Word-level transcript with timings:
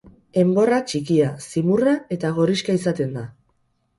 Enborra 0.43 0.79
txikia, 0.91 1.27
zimurra 1.51 1.93
eta 2.17 2.31
gorrixka 2.39 2.79
izaten 2.79 3.13
da. 3.21 3.27